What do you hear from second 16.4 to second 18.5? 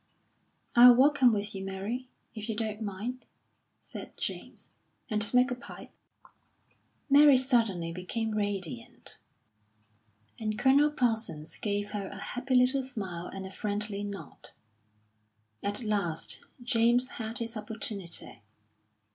James had his opportunity.